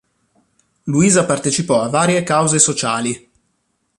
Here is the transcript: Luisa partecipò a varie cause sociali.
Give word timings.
Luisa 0.85 1.23
partecipò 1.25 1.83
a 1.83 1.87
varie 1.87 2.23
cause 2.23 2.57
sociali. 2.57 3.29